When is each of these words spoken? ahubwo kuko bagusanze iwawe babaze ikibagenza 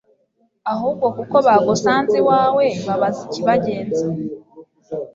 ahubwo 0.73 1.05
kuko 1.17 1.35
bagusanze 1.45 2.15
iwawe 2.21 2.65
babaze 2.85 3.19
ikibagenza 3.27 4.05